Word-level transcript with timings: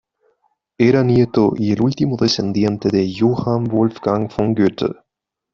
Era 0.79 1.03
nieto 1.03 1.53
y 1.55 1.71
el 1.73 1.81
último 1.83 2.17
descendiente 2.17 2.89
de 2.89 3.13
Johann 3.19 3.65
Wolfgang 3.65 4.33
von 4.35 4.55
Goethe. 4.55 4.95